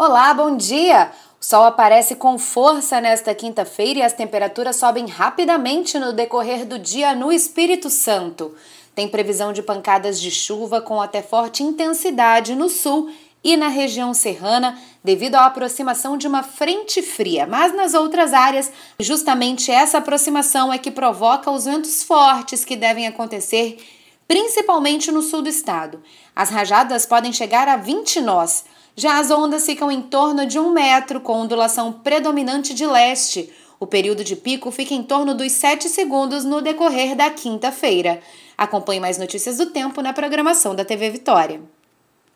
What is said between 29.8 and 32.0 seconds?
em torno de um metro, com ondulação